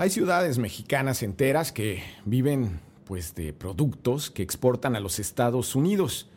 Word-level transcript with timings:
Hay 0.00 0.08
ciudades 0.08 0.56
mexicanas 0.56 1.22
enteras 1.22 1.72
que 1.72 2.02
viven 2.24 2.80
pues 3.04 3.34
de 3.34 3.52
productos 3.52 4.30
que 4.30 4.42
exportan 4.42 4.96
a 4.96 5.00
los 5.00 5.18
Estados 5.18 5.76
Unidos. 5.76 6.30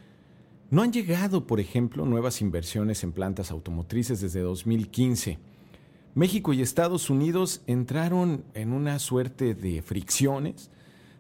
No 0.70 0.82
han 0.82 0.92
llegado, 0.92 1.48
por 1.48 1.62
ejemplo, 1.62 2.06
nuevas 2.06 2.42
inversiones 2.42 3.06
en 3.06 3.14
plantas 3.14 3.52
automotrices 3.52 4.20
desde 4.20 4.42
2015. 4.42 5.40
México 6.14 6.52
y 6.52 6.62
Estados 6.62 7.10
Unidos 7.10 7.62
entraron 7.66 8.44
en 8.54 8.74
una 8.74 9.00
suerte 9.00 9.56
de 9.56 9.82
fricciones 9.82 10.70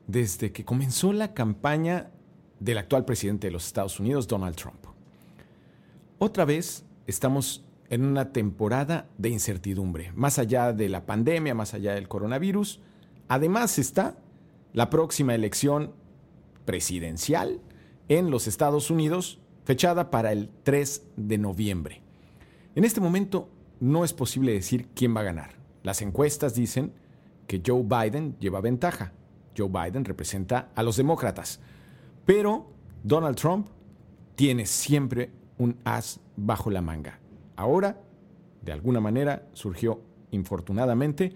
desde 0.08 0.52
que 0.52 0.66
comenzó 0.66 1.14
la 1.14 1.34
campaña 1.34 2.12
del 2.60 2.78
actual 2.78 3.06
presidente 3.06 3.48
de 3.48 3.52
los 3.52 3.68
Estados 3.68 4.02
Unidos, 4.02 4.28
Donald 4.28 4.58
Trump. 4.58 4.84
Otra 6.20 6.44
vez 6.44 6.84
estamos 7.08 7.64
en 7.90 8.06
una 8.06 8.32
temporada 8.32 9.08
de 9.18 9.30
incertidumbre, 9.30 10.12
más 10.14 10.40
allá 10.40 10.74
de 10.74 10.90
la 10.90 11.06
pandemia, 11.06 11.54
más 11.54 11.74
allá 11.74 11.94
del 11.94 12.08
coronavirus. 12.08 12.82
Además 13.28 13.78
está 13.80 14.18
la 14.74 14.90
próxima 14.90 15.36
elección 15.36 15.94
presidencial 16.66 17.62
en 18.10 18.32
los 18.32 18.48
Estados 18.48 18.90
Unidos, 18.90 19.40
fechada 19.66 20.12
para 20.12 20.32
el 20.32 20.50
3 20.64 21.08
de 21.16 21.38
noviembre. 21.38 22.02
En 22.76 22.84
este 22.84 23.02
momento 23.02 23.50
no 23.80 24.04
es 24.04 24.14
posible 24.14 24.54
decir 24.54 24.88
quién 24.96 25.16
va 25.16 25.22
a 25.22 25.26
ganar. 25.26 25.52
Las 25.84 26.02
encuestas 26.02 26.56
dicen 26.56 26.94
que 27.48 27.62
Joe 27.66 27.84
Biden 27.84 28.38
lleva 28.40 28.62
ventaja. 28.62 29.14
Joe 29.56 29.70
Biden 29.70 30.06
representa 30.06 30.72
a 30.74 30.84
los 30.84 30.98
demócratas. 30.98 31.60
Pero 32.26 32.72
Donald 33.04 33.36
Trump 33.36 33.68
tiene 34.36 34.66
siempre 34.66 35.32
un 35.58 35.78
as 35.84 36.20
bajo 36.36 36.72
la 36.72 36.82
manga. 36.82 37.20
Ahora, 37.56 38.02
de 38.62 38.72
alguna 38.72 39.00
manera, 39.00 39.48
surgió 39.54 40.02
infortunadamente 40.32 41.34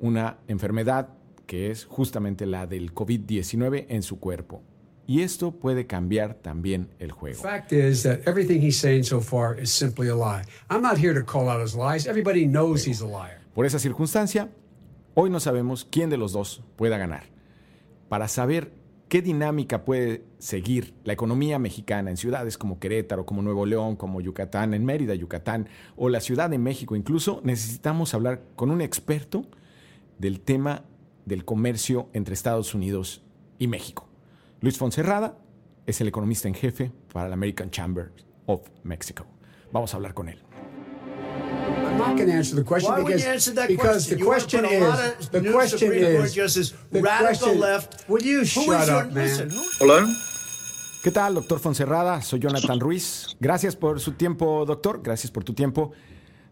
una 0.00 0.38
enfermedad 0.48 1.08
que 1.46 1.70
es 1.70 1.84
justamente 1.84 2.46
la 2.46 2.66
del 2.66 2.94
COVID-19 2.94 3.86
en 3.88 4.02
su 4.02 4.18
cuerpo. 4.18 4.62
Y 5.06 5.20
esto 5.20 5.52
puede 5.52 5.86
cambiar 5.86 6.34
también 6.34 6.88
el 6.98 7.12
juego. 7.12 7.42
fact 7.42 7.72
is 7.72 8.02
that 8.02 8.26
everything 8.26 8.60
he's 8.60 8.78
saying 8.78 9.04
so 9.04 9.20
far 9.20 9.60
is 9.60 9.70
simply 9.70 10.08
a 10.08 10.14
lie. 10.14 10.42
I'm 10.70 10.80
not 10.80 10.96
here 10.96 11.12
to 11.12 11.24
call 11.24 11.48
out 11.48 11.60
his 11.60 11.74
lies. 11.74 12.06
Everybody 12.06 12.46
knows 12.46 12.86
he's 12.86 13.02
a 13.02 13.06
liar. 13.06 13.42
Por 13.54 13.66
esa 13.66 13.78
circunstancia, 13.78 14.48
hoy 15.14 15.28
no 15.28 15.40
sabemos 15.40 15.84
quién 15.84 16.08
de 16.08 16.16
los 16.16 16.32
dos 16.32 16.62
pueda 16.76 16.96
ganar. 16.96 17.24
Para 18.08 18.28
saber 18.28 18.72
qué 19.14 19.22
dinámica 19.22 19.84
puede 19.84 20.24
seguir 20.40 20.92
la 21.04 21.12
economía 21.12 21.60
mexicana 21.60 22.10
en 22.10 22.16
ciudades 22.16 22.58
como 22.58 22.80
Querétaro, 22.80 23.24
como 23.24 23.42
Nuevo 23.42 23.64
León, 23.64 23.94
como 23.94 24.20
Yucatán, 24.20 24.74
en 24.74 24.84
Mérida, 24.84 25.14
Yucatán, 25.14 25.68
o 25.94 26.08
la 26.08 26.18
Ciudad 26.18 26.50
de 26.50 26.58
México 26.58 26.96
incluso, 26.96 27.40
necesitamos 27.44 28.12
hablar 28.12 28.42
con 28.56 28.72
un 28.72 28.80
experto 28.80 29.46
del 30.18 30.40
tema 30.40 30.82
del 31.26 31.44
comercio 31.44 32.08
entre 32.12 32.34
Estados 32.34 32.74
Unidos 32.74 33.22
y 33.56 33.68
México. 33.68 34.08
Luis 34.60 34.78
Fonserrada 34.78 35.38
es 35.86 36.00
el 36.00 36.08
economista 36.08 36.48
en 36.48 36.54
jefe 36.54 36.90
para 37.12 37.28
la 37.28 37.34
American 37.34 37.70
Chamber 37.70 38.10
of 38.46 38.68
Mexico. 38.82 39.26
Vamos 39.70 39.94
a 39.94 39.96
hablar 39.96 40.14
con 40.14 40.28
él. 40.28 40.42
I'm 41.94 41.98
not 42.00 42.16
going 42.16 42.26
to 42.28 42.34
answer 42.34 42.56
the 42.56 42.64
question 42.64 42.90
Why 42.90 42.98
would 42.98 43.06
because, 43.06 43.24
you 43.24 43.30
answer 43.30 43.54
that 43.54 43.68
because 43.68 44.08
question? 44.08 44.18
the 44.18 44.20
You 44.20 44.26
question 44.26 44.64
is 44.64 45.28
the 45.30 45.52
question 45.52 45.92
is 45.92 46.34
justices, 46.34 46.74
the 46.90 47.00
radical 47.00 47.54
question- 47.54 47.60
left. 47.60 48.08
Will 48.08 48.22
you 48.22 48.38
Who 48.40 48.44
shut 48.46 48.80
is 48.82 48.88
your- 48.88 48.96
up, 49.04 49.12
man? 49.12 49.24
listen, 49.24 49.50
who- 49.50 49.62
Hola. 49.80 50.06
¿Qué 51.04 51.10
tal, 51.12 51.34
doctor 51.34 51.60
Fonserrada? 51.60 52.20
Soy 52.22 52.40
Jonathan 52.40 52.80
Ruiz. 52.80 53.36
Gracias 53.38 53.76
por 53.76 54.00
su 54.00 54.12
tiempo, 54.12 54.64
doctor. 54.66 55.02
Gracias 55.04 55.30
por 55.30 55.44
tu 55.44 55.54
tiempo. 55.54 55.92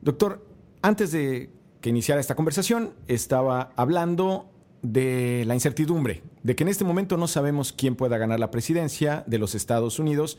Doctor, 0.00 0.46
antes 0.80 1.10
de 1.10 1.50
que 1.80 1.90
iniciara 1.90 2.20
esta 2.20 2.36
conversación, 2.36 2.92
estaba 3.08 3.72
hablando 3.74 4.48
de 4.82 5.42
la 5.46 5.54
incertidumbre, 5.54 6.22
de 6.44 6.54
que 6.54 6.62
en 6.62 6.68
este 6.68 6.84
momento 6.84 7.16
no 7.16 7.26
sabemos 7.26 7.72
quién 7.72 7.96
pueda 7.96 8.16
ganar 8.16 8.38
la 8.38 8.52
presidencia 8.52 9.24
de 9.26 9.38
los 9.38 9.56
Estados 9.56 9.98
Unidos, 9.98 10.38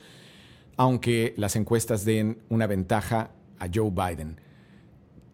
aunque 0.78 1.34
las 1.36 1.58
encuestas 1.58 2.06
den 2.06 2.42
una 2.50 2.68
ventaja 2.68 3.32
a 3.60 3.68
Joe 3.74 3.90
Biden. 3.92 4.40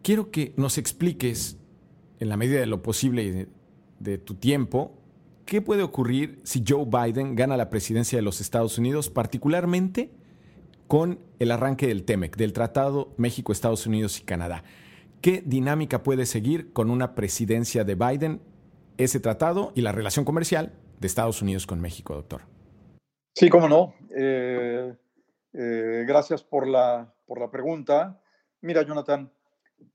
Quiero 0.01 0.31
que 0.31 0.53
nos 0.57 0.77
expliques, 0.77 1.57
en 2.19 2.29
la 2.29 2.37
medida 2.37 2.59
de 2.59 2.65
lo 2.65 2.81
posible 2.81 3.31
de, 3.31 3.47
de 3.99 4.17
tu 4.17 4.35
tiempo, 4.35 4.99
¿Qué 5.49 5.63
puede 5.63 5.81
ocurrir 5.81 6.39
si 6.43 6.63
Joe 6.63 6.85
Biden 6.85 7.35
gana 7.35 7.57
la 7.57 7.71
presidencia 7.71 8.15
de 8.15 8.21
los 8.21 8.39
Estados 8.39 8.77
Unidos, 8.77 9.09
particularmente 9.09 10.11
con 10.85 11.17
el 11.39 11.49
arranque 11.49 11.87
del 11.87 12.05
TEMEC, 12.05 12.37
del 12.37 12.53
Tratado 12.53 13.15
México, 13.17 13.51
Estados 13.51 13.87
Unidos 13.87 14.19
y 14.19 14.25
Canadá? 14.25 14.63
¿Qué 15.21 15.41
dinámica 15.43 16.03
puede 16.03 16.27
seguir 16.27 16.71
con 16.71 16.91
una 16.91 17.15
presidencia 17.15 17.83
de 17.83 17.95
Biden 17.95 18.41
ese 18.99 19.19
tratado 19.19 19.71
y 19.73 19.81
la 19.81 19.91
relación 19.91 20.23
comercial 20.23 20.71
de 20.99 21.07
Estados 21.07 21.41
Unidos 21.41 21.65
con 21.65 21.81
México, 21.81 22.13
doctor? 22.13 22.41
Sí, 23.33 23.49
cómo 23.49 23.67
no. 23.67 23.95
Eh, 24.15 24.93
eh, 25.53 26.03
gracias 26.07 26.43
por 26.43 26.67
la, 26.67 27.11
por 27.25 27.39
la 27.39 27.49
pregunta. 27.49 28.21
Mira, 28.61 28.83
Jonathan, 28.83 29.31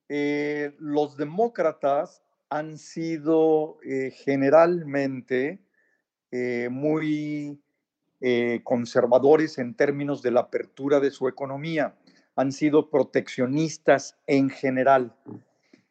eh, 0.08 0.74
los 0.78 1.16
demócratas 1.16 2.22
han 2.50 2.78
sido 2.78 3.78
eh, 3.82 4.10
generalmente 4.10 5.60
eh, 6.30 6.68
muy 6.70 7.60
conservadores 8.62 9.58
en 9.58 9.74
términos 9.74 10.22
de 10.22 10.30
la 10.30 10.40
apertura 10.40 10.98
de 10.98 11.10
su 11.10 11.28
economía. 11.28 11.94
Han 12.36 12.52
sido 12.52 12.88
proteccionistas 12.88 14.16
en 14.26 14.48
general. 14.48 15.14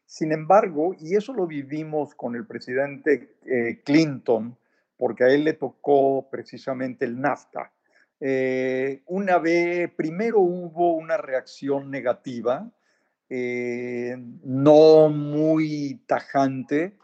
Sin 0.08 0.32
embargo, 0.32 0.96
y 1.00 1.16
eso 1.16 1.34
lo 1.34 1.46
vivimos 1.46 2.16
con 2.16 2.36
el 2.36 2.48
presidente 2.48 3.36
Clinton, 3.84 4.58
porque 4.98 5.26
a 5.26 5.28
él 5.28 5.44
le 5.44 5.54
tocó 5.54 6.28
precisamente 6.32 7.06
el 7.06 7.22
NAFTA. 7.22 7.72
Una 9.06 9.38
vez, 9.38 9.92
primero 9.92 10.40
hubo 10.40 10.94
una 10.94 11.18
reacción 11.18 11.92
negativa, 11.92 12.68
eh, 13.30 14.16
no 14.44 15.10
muy 15.10 16.02
tajante, 16.06 16.98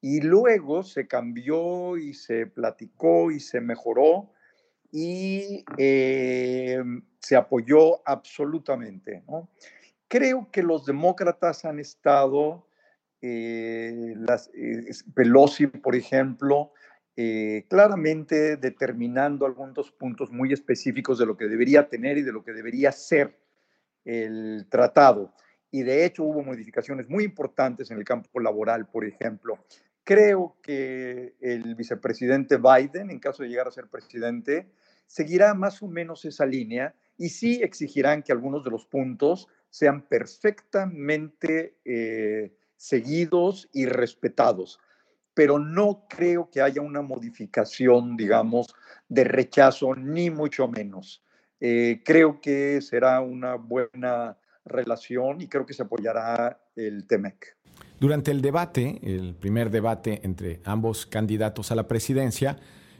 y 0.00 0.20
luego 0.20 0.82
se 0.82 1.06
cambió 1.06 1.96
y 1.96 2.14
se 2.14 2.46
platicó 2.46 3.30
y 3.30 3.40
se 3.40 3.60
mejoró 3.60 4.30
y 4.92 5.64
eh, 5.78 6.82
se 7.20 7.36
apoyó 7.36 8.06
absolutamente. 8.08 9.22
¿no? 9.26 9.50
Creo 10.08 10.48
que 10.50 10.62
los 10.62 10.86
demócratas 10.86 11.64
han 11.64 11.80
estado, 11.80 12.68
eh, 13.20 14.14
las, 14.16 14.50
Pelosi, 15.14 15.66
por 15.66 15.96
ejemplo, 15.96 16.72
claramente 17.68 18.58
determinando 18.58 19.46
algunos 19.46 19.90
puntos 19.90 20.30
muy 20.30 20.52
específicos 20.52 21.18
de 21.18 21.24
lo 21.24 21.36
que 21.38 21.46
debería 21.46 21.88
tener 21.88 22.18
y 22.18 22.22
de 22.22 22.32
lo 22.32 22.44
que 22.44 22.52
debería 22.52 22.92
ser 22.92 23.38
el 24.04 24.66
tratado. 24.68 25.32
Y 25.70 25.82
de 25.82 26.04
hecho 26.04 26.24
hubo 26.24 26.42
modificaciones 26.42 27.08
muy 27.08 27.24
importantes 27.24 27.90
en 27.90 27.98
el 27.98 28.04
campo 28.04 28.40
laboral, 28.40 28.86
por 28.86 29.04
ejemplo. 29.04 29.58
Creo 30.04 30.56
que 30.62 31.34
el 31.40 31.74
vicepresidente 31.74 32.58
Biden, 32.58 33.10
en 33.10 33.18
caso 33.18 33.42
de 33.42 33.48
llegar 33.48 33.66
a 33.66 33.72
ser 33.72 33.88
presidente, 33.88 34.68
seguirá 35.06 35.54
más 35.54 35.82
o 35.82 35.88
menos 35.88 36.24
esa 36.24 36.46
línea 36.46 36.94
y 37.18 37.30
sí 37.30 37.60
exigirán 37.62 38.22
que 38.22 38.32
algunos 38.32 38.62
de 38.64 38.70
los 38.70 38.86
puntos 38.86 39.48
sean 39.68 40.02
perfectamente 40.02 41.76
eh, 41.84 42.52
seguidos 42.76 43.68
y 43.72 43.86
respetados 43.86 44.78
pero 45.36 45.58
no 45.58 46.06
creo 46.08 46.48
que 46.48 46.62
haya 46.62 46.80
una 46.80 47.02
modificación, 47.02 48.16
digamos, 48.16 48.74
de 49.06 49.22
rechazo, 49.22 49.94
ni 49.94 50.30
mucho 50.30 50.66
menos. 50.66 51.22
Eh, 51.60 52.00
creo 52.06 52.40
que 52.40 52.80
será 52.80 53.20
una 53.20 53.56
buena 53.56 54.38
relación 54.66 55.40
y 55.40 55.48
creo 55.48 55.64
que 55.64 55.72
se 55.72 55.82
apoyará 55.82 56.60
el 56.76 57.06
TEMEC. 57.06 57.56
Durante 57.98 58.30
el 58.30 58.42
debate, 58.42 59.00
el 59.02 59.34
primer 59.34 59.70
debate 59.70 60.20
entre 60.22 60.60
ambos 60.64 61.06
candidatos 61.06 61.72
a 61.72 61.74
la 61.74 61.88
presidencia, 61.88 62.58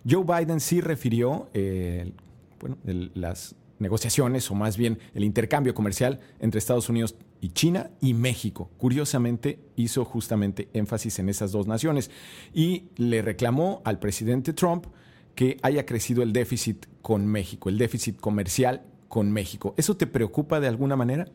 Joe 0.09 0.25
Biden 0.25 0.61
sí 0.61 0.81
refirió 0.81 1.49
eh, 1.53 2.13
bueno, 2.61 2.79
las 3.15 3.57
negociaciones, 3.79 4.51
o 4.51 4.55
más 4.55 4.77
bien 4.77 4.99
el 5.15 5.25
intercambio 5.25 5.75
comercial 5.75 6.21
entre 6.41 6.59
Estados 6.59 6.89
Unidos 6.89 7.15
y 7.41 7.51
China 7.51 7.91
y 8.01 8.15
México. 8.15 8.71
Curiosamente, 8.79 9.59
hizo 9.77 10.05
justamente 10.05 10.69
énfasis 10.73 11.19
en 11.19 11.29
esas 11.29 11.53
dos 11.53 11.67
naciones 11.67 12.11
y 12.55 12.89
le 12.97 13.21
reclamó 13.23 13.83
al 13.85 13.99
presidente 13.99 14.53
Trump 14.53 14.87
que 15.35 15.59
haya 15.63 15.85
crecido 15.85 16.23
el 16.23 16.33
déficit 16.33 16.87
con 17.03 17.27
México, 17.27 17.69
el 17.69 17.77
déficit 17.77 18.19
comercial 18.19 18.83
con 19.09 19.31
México. 19.31 19.75
¿Eso 19.77 19.97
te 19.97 20.07
preocupa 20.07 20.61
de 20.61 20.69
alguna 20.69 20.97
manera? 20.97 21.27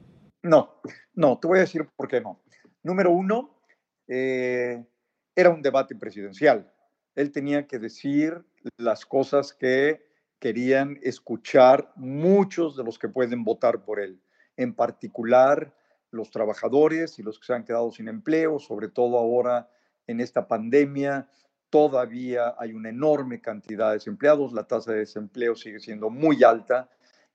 No, 0.43 0.81
no, 1.13 1.37
te 1.39 1.47
voy 1.47 1.59
a 1.59 1.61
decir 1.61 1.87
por 1.95 2.07
qué 2.07 2.21
no. 2.21 2.41
Número 2.83 3.11
uno, 3.11 3.61
eh, 4.07 4.83
era 5.35 5.49
un 5.49 5.61
debate 5.61 5.95
presidencial. 5.95 6.71
Él 7.15 7.31
tenía 7.31 7.67
que 7.67 7.79
decir 7.79 8.43
las 8.77 9.05
cosas 9.05 9.53
que 9.53 10.01
querían 10.39 10.99
escuchar 11.03 11.91
muchos 11.95 12.75
de 12.75 12.83
los 12.83 12.97
que 12.97 13.07
pueden 13.07 13.43
votar 13.43 13.83
por 13.83 13.99
él, 13.99 14.19
en 14.57 14.73
particular 14.73 15.75
los 16.09 16.31
trabajadores 16.31 17.19
y 17.19 17.23
los 17.23 17.39
que 17.39 17.45
se 17.45 17.53
han 17.53 17.63
quedado 17.63 17.91
sin 17.91 18.07
empleo, 18.07 18.59
sobre 18.59 18.89
todo 18.89 19.17
ahora 19.17 19.69
en 20.07 20.19
esta 20.19 20.47
pandemia, 20.47 21.29
todavía 21.69 22.55
hay 22.57 22.73
una 22.73 22.89
enorme 22.89 23.39
cantidad 23.39 23.89
de 23.89 23.93
desempleados, 23.93 24.51
la 24.51 24.67
tasa 24.67 24.91
de 24.91 24.99
desempleo 24.99 25.55
sigue 25.55 25.79
siendo 25.79 26.09
muy 26.09 26.43
alta 26.43 26.89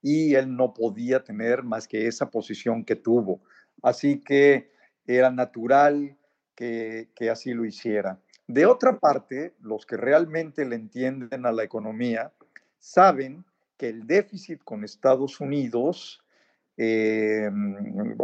y 0.06 0.36
él 0.36 0.54
no 0.54 0.72
podía 0.72 1.24
tener 1.24 1.64
más 1.64 1.88
que 1.88 2.06
esa 2.06 2.30
posición 2.30 2.84
que 2.84 2.94
tuvo. 2.94 3.40
Así 3.82 4.20
que 4.20 4.70
era 5.04 5.32
natural 5.32 6.16
que, 6.54 7.08
que 7.16 7.28
así 7.28 7.52
lo 7.52 7.64
hiciera. 7.64 8.20
De 8.46 8.66
otra 8.66 9.00
parte, 9.00 9.54
los 9.60 9.84
que 9.84 9.96
realmente 9.96 10.64
le 10.64 10.76
entienden 10.76 11.44
a 11.44 11.50
la 11.50 11.64
economía 11.64 12.32
saben 12.78 13.44
que 13.76 13.88
el 13.88 14.06
déficit 14.06 14.62
con 14.62 14.84
Estados 14.84 15.40
Unidos, 15.40 16.22
eh, 16.76 17.50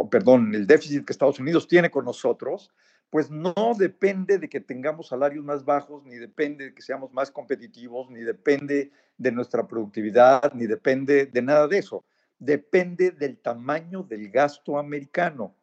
perdón, 0.09 0.55
el 0.55 0.65
déficit 0.65 1.03
que 1.03 1.11
Estados 1.11 1.41
Unidos 1.41 1.67
tiene 1.67 1.91
con 1.91 2.05
nosotros, 2.05 2.71
pues 3.13 3.29
no 3.29 3.53
depende 3.77 4.39
de 4.39 4.49
que 4.49 4.59
tengamos 4.59 5.09
salarios 5.09 5.45
más 5.45 5.63
bajos, 5.63 6.03
ni 6.03 6.15
depende 6.15 6.65
de 6.65 6.73
que 6.73 6.81
seamos 6.81 7.13
más 7.13 7.29
competitivos, 7.29 8.09
ni 8.09 8.21
depende 8.21 8.91
de 9.19 9.31
nuestra 9.31 9.67
productividad, 9.67 10.51
ni 10.55 10.65
depende 10.65 11.27
de 11.27 11.41
nada 11.43 11.67
de 11.67 11.77
eso. 11.77 12.03
Depende 12.39 13.11
del 13.11 13.37
tamaño 13.37 14.01
del 14.01 14.31
gasto 14.31 14.79
americano. 14.79 15.53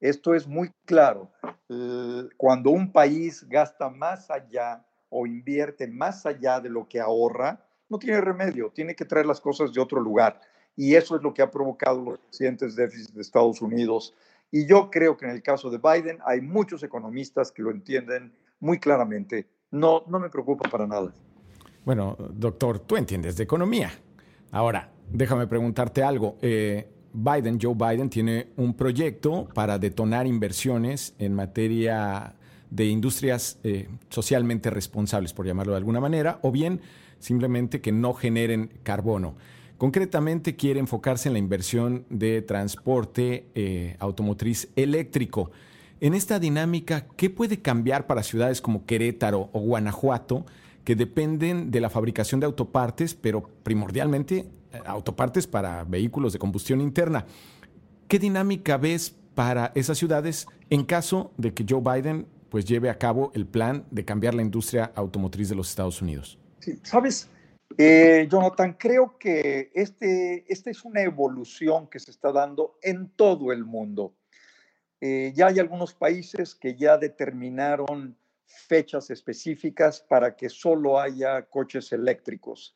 Esto 0.00 0.34
es 0.34 0.48
muy 0.48 0.72
claro. 0.86 1.30
Cuando 2.36 2.70
un 2.70 2.90
país 2.90 3.48
gasta 3.48 3.88
más 3.88 4.28
allá 4.28 4.84
o 5.08 5.24
invierte 5.24 5.86
más 5.86 6.26
allá 6.26 6.58
de 6.58 6.68
lo 6.68 6.88
que 6.88 6.98
ahorra, 6.98 7.64
no 7.88 8.00
tiene 8.00 8.20
remedio, 8.20 8.72
tiene 8.74 8.96
que 8.96 9.04
traer 9.04 9.26
las 9.26 9.40
cosas 9.40 9.72
de 9.72 9.80
otro 9.80 10.00
lugar. 10.00 10.40
Y 10.74 10.96
eso 10.96 11.14
es 11.14 11.22
lo 11.22 11.32
que 11.32 11.42
ha 11.42 11.50
provocado 11.52 12.02
los 12.02 12.20
recientes 12.26 12.74
déficits 12.74 13.14
de 13.14 13.22
Estados 13.22 13.62
Unidos. 13.62 14.16
Y 14.50 14.66
yo 14.66 14.90
creo 14.90 15.16
que 15.16 15.26
en 15.26 15.32
el 15.32 15.42
caso 15.42 15.70
de 15.70 15.78
Biden 15.78 16.18
hay 16.24 16.40
muchos 16.40 16.82
economistas 16.82 17.52
que 17.52 17.62
lo 17.62 17.70
entienden 17.70 18.32
muy 18.60 18.78
claramente. 18.78 19.46
No, 19.70 20.04
no 20.08 20.18
me 20.18 20.30
preocupa 20.30 20.68
para 20.70 20.86
nada. 20.86 21.12
Bueno, 21.84 22.16
doctor, 22.18 22.80
tú 22.80 22.96
entiendes 22.96 23.36
de 23.36 23.44
economía. 23.44 23.90
Ahora, 24.50 24.90
déjame 25.10 25.46
preguntarte 25.46 26.02
algo. 26.02 26.36
Eh, 26.40 26.88
Biden, 27.12 27.58
Joe 27.60 27.74
Biden, 27.74 28.10
tiene 28.10 28.48
un 28.56 28.74
proyecto 28.74 29.48
para 29.54 29.78
detonar 29.78 30.26
inversiones 30.26 31.14
en 31.18 31.34
materia 31.34 32.34
de 32.70 32.84
industrias 32.84 33.58
eh, 33.64 33.88
socialmente 34.08 34.70
responsables, 34.70 35.32
por 35.32 35.46
llamarlo 35.46 35.72
de 35.72 35.78
alguna 35.78 36.00
manera, 36.00 36.38
o 36.42 36.52
bien 36.52 36.80
simplemente 37.18 37.80
que 37.80 37.92
no 37.92 38.14
generen 38.14 38.70
carbono. 38.82 39.34
Concretamente 39.78 40.56
quiere 40.56 40.80
enfocarse 40.80 41.28
en 41.28 41.34
la 41.34 41.38
inversión 41.38 42.04
de 42.10 42.42
transporte 42.42 43.46
eh, 43.54 43.96
automotriz 44.00 44.68
eléctrico. 44.74 45.52
En 46.00 46.14
esta 46.14 46.40
dinámica, 46.40 47.06
¿qué 47.16 47.30
puede 47.30 47.60
cambiar 47.60 48.08
para 48.08 48.24
ciudades 48.24 48.60
como 48.60 48.86
Querétaro 48.86 49.50
o 49.52 49.60
Guanajuato, 49.60 50.44
que 50.82 50.96
dependen 50.96 51.70
de 51.70 51.80
la 51.80 51.90
fabricación 51.90 52.40
de 52.40 52.46
autopartes, 52.46 53.14
pero 53.14 53.48
primordialmente 53.62 54.46
eh, 54.72 54.80
autopartes 54.84 55.46
para 55.46 55.84
vehículos 55.84 56.32
de 56.32 56.40
combustión 56.40 56.80
interna? 56.80 57.24
¿Qué 58.08 58.18
dinámica 58.18 58.78
ves 58.78 59.14
para 59.36 59.70
esas 59.76 59.96
ciudades 59.96 60.48
en 60.70 60.84
caso 60.84 61.30
de 61.36 61.54
que 61.54 61.64
Joe 61.68 61.80
Biden 61.80 62.26
pues, 62.48 62.64
lleve 62.64 62.90
a 62.90 62.98
cabo 62.98 63.30
el 63.32 63.46
plan 63.46 63.84
de 63.92 64.04
cambiar 64.04 64.34
la 64.34 64.42
industria 64.42 64.90
automotriz 64.96 65.48
de 65.48 65.54
los 65.54 65.68
Estados 65.68 66.02
Unidos? 66.02 66.36
Sí, 66.58 66.80
sabes, 66.82 67.28
eh, 67.76 68.26
Jonathan, 68.30 68.74
creo 68.78 69.18
que 69.18 69.70
este, 69.74 70.50
esta 70.52 70.70
es 70.70 70.84
una 70.84 71.02
evolución 71.02 71.88
que 71.88 71.98
se 71.98 72.10
está 72.10 72.32
dando 72.32 72.78
en 72.82 73.10
todo 73.10 73.52
el 73.52 73.64
mundo. 73.64 74.14
Eh, 75.00 75.32
ya 75.34 75.48
hay 75.48 75.58
algunos 75.58 75.94
países 75.94 76.54
que 76.54 76.74
ya 76.74 76.96
determinaron 76.96 78.16
fechas 78.46 79.10
específicas 79.10 80.00
para 80.00 80.34
que 80.34 80.48
solo 80.48 80.98
haya 80.98 81.42
coches 81.42 81.92
eléctricos. 81.92 82.74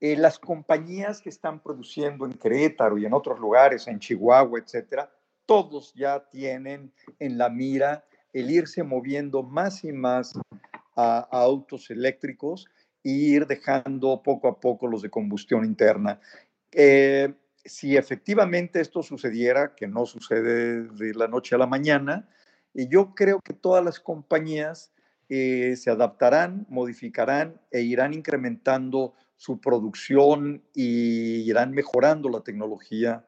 Eh, 0.00 0.16
las 0.16 0.38
compañías 0.38 1.20
que 1.20 1.30
están 1.30 1.60
produciendo 1.60 2.26
en 2.26 2.34
Querétaro 2.34 2.98
y 2.98 3.06
en 3.06 3.14
otros 3.14 3.40
lugares, 3.40 3.88
en 3.88 3.98
Chihuahua, 3.98 4.60
etcétera, 4.60 5.10
todos 5.46 5.92
ya 5.94 6.28
tienen 6.30 6.92
en 7.18 7.38
la 7.38 7.48
mira 7.48 8.04
el 8.32 8.50
irse 8.50 8.82
moviendo 8.82 9.42
más 9.42 9.82
y 9.84 9.92
más 9.92 10.34
a 10.96 11.26
autos 11.30 11.90
eléctricos 11.90 12.66
ir 13.04 13.46
dejando 13.46 14.22
poco 14.22 14.48
a 14.48 14.58
poco 14.58 14.88
los 14.88 15.02
de 15.02 15.10
combustión 15.10 15.64
interna. 15.64 16.20
Eh, 16.72 17.32
si 17.64 17.96
efectivamente 17.96 18.80
esto 18.80 19.02
sucediera, 19.02 19.74
que 19.74 19.86
no 19.86 20.06
sucede 20.06 20.88
de 20.88 21.14
la 21.14 21.28
noche 21.28 21.54
a 21.54 21.58
la 21.58 21.66
mañana, 21.66 22.28
y 22.72 22.88
yo 22.88 23.14
creo 23.14 23.40
que 23.40 23.52
todas 23.52 23.84
las 23.84 24.00
compañías 24.00 24.92
eh, 25.28 25.76
se 25.76 25.90
adaptarán, 25.90 26.66
modificarán 26.68 27.60
e 27.70 27.82
irán 27.82 28.12
incrementando 28.12 29.14
su 29.36 29.60
producción 29.60 30.62
y 30.74 31.48
irán 31.48 31.72
mejorando 31.72 32.28
la 32.28 32.40
tecnología 32.40 33.24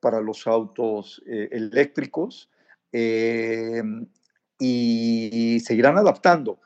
para 0.00 0.20
los 0.20 0.46
autos 0.46 1.22
eh, 1.26 1.48
eléctricos 1.52 2.50
y 4.58 5.60
seguirán 5.60 5.96
adaptando 5.96 6.60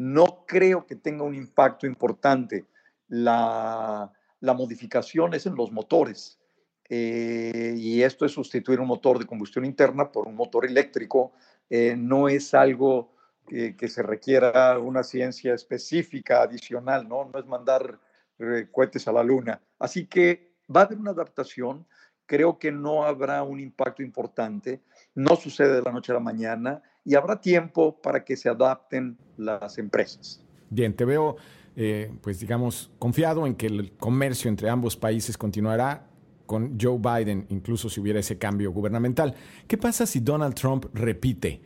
no 0.00 0.46
creo 0.46 0.86
que 0.86 0.96
tenga 0.96 1.24
un 1.24 1.34
impacto 1.34 1.86
importante. 1.86 2.64
La, 3.08 4.10
modificación 4.40 5.34
es 5.34 5.44
en 5.44 5.54
los 5.54 5.70
motores. 5.72 6.40
Eh, 6.88 7.74
y 7.76 8.02
esto 8.02 8.24
es 8.24 8.32
sustituir 8.32 8.80
un 8.80 8.86
motor 8.86 9.18
de 9.18 9.26
combustión 9.26 9.66
interna 9.66 10.10
por 10.10 10.26
un 10.26 10.36
motor 10.36 10.64
eléctrico. 10.64 11.32
Eh, 11.68 11.96
no 11.98 12.30
es 12.30 12.54
algo 12.54 13.12
que, 13.46 13.88
se 13.88 14.02
requiera 14.02 14.78
una 14.78 15.02
ciencia 15.02 15.52
específica 15.52 16.40
adicional, 16.40 17.06
¿no? 17.06 17.26
No 17.30 17.38
es 17.38 17.44
mandar 17.44 18.00
eh, 18.38 18.68
cohetes 18.72 19.06
a 19.06 19.12
la 19.12 19.22
luna. 19.22 19.60
Así 19.78 20.06
que 20.06 20.54
va 20.74 20.80
a 20.80 20.84
haber 20.84 20.96
una 20.96 21.10
adaptación. 21.10 21.86
Creo 22.24 22.58
que 22.58 22.72
no 22.72 23.04
habrá 23.04 23.42
un 23.42 23.60
impacto 23.60 24.02
importante. 24.02 24.80
No 25.14 25.36
sucede 25.36 25.74
de 25.74 25.82
la 25.82 25.92
noche 25.92 26.12
a 26.12 26.14
la 26.14 26.20
mañana 26.20 26.82
y 27.04 27.14
habrá 27.14 27.40
tiempo 27.40 28.00
para 28.00 28.24
que 28.24 28.36
se 28.36 28.48
adapten 28.48 29.16
las 29.36 29.78
empresas. 29.78 30.42
Bien, 30.68 30.94
te 30.94 31.04
veo, 31.04 31.36
eh, 31.76 32.12
pues 32.20 32.40
digamos, 32.40 32.90
confiado 32.98 33.46
en 33.46 33.54
que 33.54 33.66
el 33.66 33.92
comercio 33.92 34.48
entre 34.48 34.68
ambos 34.68 34.96
países 34.96 35.36
continuará 35.36 36.06
con 36.46 36.78
Joe 36.80 36.98
Biden, 36.98 37.46
incluso 37.48 37.88
si 37.88 38.00
hubiera 38.00 38.18
ese 38.18 38.38
cambio 38.38 38.72
gubernamental. 38.72 39.34
¿Qué 39.68 39.78
pasa 39.78 40.04
si 40.04 40.20
Donald 40.20 40.54
Trump 40.54 40.86
repite? 40.92 41.62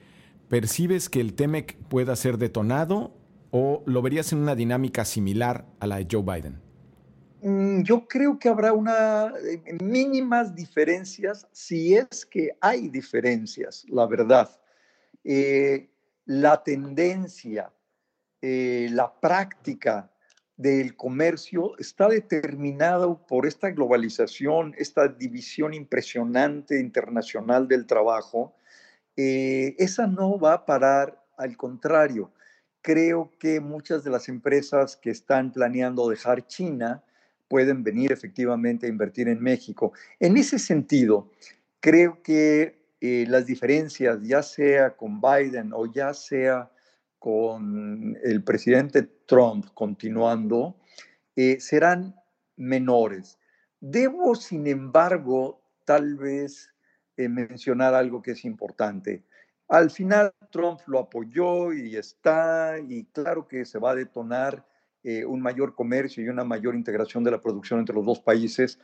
¿Percibes 0.48 1.08
que 1.08 1.20
el 1.20 1.34
TEMEC 1.34 1.76
pueda 1.88 2.14
ser 2.16 2.36
detonado 2.36 3.14
o 3.50 3.82
lo 3.86 4.02
verías 4.02 4.32
en 4.32 4.40
una 4.40 4.54
dinámica 4.54 5.04
similar 5.04 5.64
a 5.80 5.86
la 5.86 5.96
de 5.96 6.06
Joe 6.10 6.22
Biden? 6.22 6.60
Mm, 7.42 7.82
yo 7.82 8.06
creo 8.06 8.38
que 8.38 8.48
habrá 8.48 8.72
una 8.72 9.26
eh, 9.28 9.62
mínimas 9.82 10.54
diferencias 10.54 11.46
si 11.52 11.94
es 11.94 12.26
que 12.26 12.56
hay 12.60 12.88
diferencias, 12.88 13.84
la 13.88 14.06
verdad. 14.06 14.50
Eh, 15.24 15.88
la 16.26 16.62
tendencia, 16.62 17.72
eh, 18.40 18.88
la 18.92 19.20
práctica 19.20 20.10
del 20.56 20.94
comercio 20.96 21.76
está 21.78 22.08
determinado 22.08 23.26
por 23.26 23.46
esta 23.46 23.70
globalización, 23.70 24.74
esta 24.78 25.08
división 25.08 25.74
impresionante 25.74 26.78
internacional 26.78 27.66
del 27.66 27.86
trabajo. 27.86 28.54
Eh, 29.16 29.74
esa 29.78 30.06
no 30.06 30.38
va 30.38 30.54
a 30.54 30.66
parar, 30.66 31.24
al 31.36 31.56
contrario, 31.56 32.30
creo 32.82 33.32
que 33.38 33.60
muchas 33.60 34.04
de 34.04 34.10
las 34.10 34.28
empresas 34.28 34.96
que 34.96 35.10
están 35.10 35.52
planeando 35.52 36.08
dejar 36.08 36.46
China 36.46 37.02
pueden 37.48 37.82
venir 37.82 38.12
efectivamente 38.12 38.86
a 38.86 38.90
invertir 38.90 39.28
en 39.28 39.40
México. 39.40 39.92
En 40.20 40.36
ese 40.36 40.58
sentido, 40.58 41.30
creo 41.80 42.22
que 42.22 42.83
eh, 43.06 43.26
las 43.28 43.44
diferencias, 43.44 44.18
ya 44.22 44.42
sea 44.42 44.96
con 44.96 45.20
Biden 45.20 45.72
o 45.74 45.84
ya 45.92 46.14
sea 46.14 46.70
con 47.18 48.16
el 48.24 48.42
presidente 48.42 49.02
Trump 49.26 49.66
continuando, 49.74 50.74
eh, 51.36 51.60
serán 51.60 52.14
menores. 52.56 53.38
Debo, 53.78 54.34
sin 54.34 54.66
embargo, 54.66 55.60
tal 55.84 56.16
vez 56.16 56.72
eh, 57.18 57.28
mencionar 57.28 57.92
algo 57.92 58.22
que 58.22 58.30
es 58.30 58.42
importante. 58.46 59.22
Al 59.68 59.90
final, 59.90 60.32
Trump 60.50 60.80
lo 60.86 61.00
apoyó 61.00 61.74
y 61.74 61.96
está, 61.96 62.78
y 62.78 63.04
claro 63.12 63.46
que 63.46 63.66
se 63.66 63.78
va 63.78 63.90
a 63.90 63.96
detonar 63.96 64.64
un 65.26 65.42
mayor 65.42 65.74
comercio 65.74 66.24
y 66.24 66.30
una 66.30 66.44
mayor 66.44 66.74
integración 66.74 67.22
de 67.24 67.30
la 67.30 67.42
producción 67.42 67.78
entre 67.78 67.94
los 67.94 68.06
dos 68.06 68.20
países, 68.20 68.80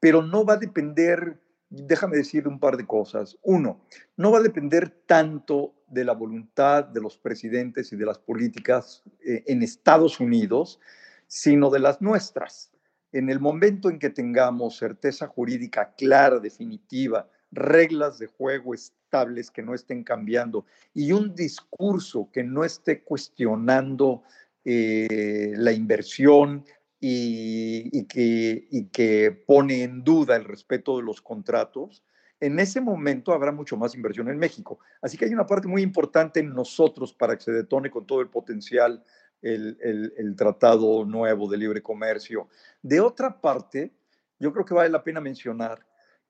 pero 0.00 0.22
no 0.22 0.42
va 0.42 0.54
a 0.54 0.56
depender 0.56 1.38
déjame 1.70 2.16
decir 2.16 2.48
un 2.48 2.58
par 2.58 2.76
de 2.76 2.86
cosas. 2.86 3.36
Uno, 3.42 3.80
no 4.16 4.32
va 4.32 4.38
a 4.38 4.42
depender 4.42 4.90
tanto 5.06 5.74
de 5.86 6.04
la 6.04 6.14
voluntad 6.14 6.84
de 6.84 7.00
los 7.00 7.18
presidentes 7.18 7.92
y 7.92 7.96
de 7.96 8.06
las 8.06 8.18
políticas 8.18 9.02
eh, 9.24 9.44
en 9.46 9.62
Estados 9.62 10.20
Unidos, 10.20 10.80
sino 11.26 11.70
de 11.70 11.80
las 11.80 12.00
nuestras. 12.00 12.70
En 13.12 13.30
el 13.30 13.40
momento 13.40 13.88
en 13.88 13.98
que 13.98 14.10
tengamos 14.10 14.76
certeza 14.76 15.26
jurídica 15.26 15.94
clara, 15.96 16.40
definitiva, 16.40 17.28
reglas 17.50 18.18
de 18.18 18.26
juego 18.26 18.74
estables 18.74 19.50
que 19.50 19.62
no 19.62 19.74
estén 19.74 20.04
cambiando 20.04 20.66
y 20.92 21.12
un 21.12 21.34
discurso 21.34 22.28
que 22.30 22.44
no 22.44 22.64
esté 22.64 23.02
cuestionando 23.02 24.22
eh, 24.64 25.52
la 25.56 25.72
inversión 25.72 26.64
y, 27.00 28.06
que, 28.06 28.88
que 28.92 29.30
pone 29.46 29.82
en 29.82 30.02
duda 30.02 30.36
el 30.36 30.44
respeto 30.44 30.96
de 30.96 31.04
los 31.04 31.20
contratos, 31.20 32.02
en 32.40 32.58
ese 32.58 32.80
momento 32.80 33.32
habrá 33.32 33.52
mucho 33.52 33.76
más 33.76 33.94
inversión 33.94 34.28
en 34.28 34.38
México. 34.38 34.78
Así 35.02 35.16
que 35.16 35.24
hay 35.24 35.32
una 35.32 35.46
parte 35.46 35.68
muy 35.68 35.82
importante 35.82 36.40
en 36.40 36.52
nosotros 36.52 37.12
para 37.12 37.36
que 37.36 37.44
se 37.44 37.52
detone 37.52 37.90
con 37.90 38.06
todo 38.06 38.20
el 38.20 38.28
potencial 38.28 39.02
el, 39.42 39.78
el, 40.16 40.36
tratado 40.36 41.04
nuevo 41.04 41.48
de 41.48 41.56
libre 41.56 41.82
comercio. 41.82 42.48
De 42.82 43.00
otra 43.00 43.40
parte, 43.40 43.92
yo 44.38 44.52
creo 44.52 44.64
que 44.64 44.74
vale 44.74 44.90
la 44.90 45.04
pena 45.04 45.20
mencionar 45.20 45.86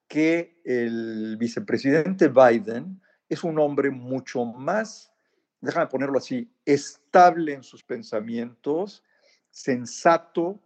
que 0.06 0.60
el 0.64 1.36
vicepresidente 1.38 2.28
Biden 2.28 3.00
es 3.28 3.44
un 3.44 3.58
hombre 3.58 3.90
mucho 3.90 4.44
más, 4.44 5.12
déjame 5.60 5.86
ponerlo 5.86 6.18
así, 6.18 6.50
estable 6.64 7.54
en 7.54 7.62
sus 7.62 7.82
pensamientos, 7.82 9.02
sensato, 9.58 10.60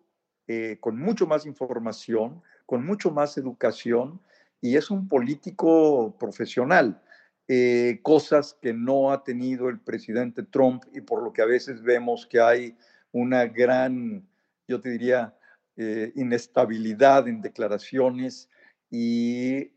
eh, 0.46 0.76
con 0.80 0.98
mucho 0.98 1.26
más 1.26 1.46
información, 1.46 2.42
con 2.66 2.84
mucho 2.84 3.10
más 3.10 3.38
educación 3.38 4.20
y 4.60 4.76
es 4.76 4.90
un 4.90 5.08
político 5.08 6.14
profesional, 6.18 7.02
eh, 7.48 8.00
cosas 8.02 8.56
que 8.60 8.74
no 8.74 9.10
ha 9.10 9.24
tenido 9.24 9.70
el 9.70 9.80
presidente 9.80 10.42
Trump 10.42 10.84
y 10.92 11.00
por 11.00 11.22
lo 11.22 11.32
que 11.32 11.40
a 11.40 11.46
veces 11.46 11.82
vemos 11.82 12.26
que 12.26 12.38
hay 12.38 12.76
una 13.12 13.46
gran, 13.46 14.26
yo 14.68 14.78
te 14.78 14.90
diría, 14.90 15.34
eh, 15.76 16.12
inestabilidad 16.14 17.28
en 17.28 17.40
declaraciones 17.40 18.50
y 18.90 19.70